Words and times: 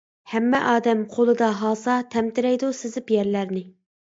ھەممە 0.29 0.61
ئادەم 0.69 1.03
قۇلىدا 1.11 1.49
ھاسا، 1.59 1.99
تەمتىرەيدۇ 2.15 2.71
سىزىپ 2.79 3.15
يەرلەرنى. 3.19 3.65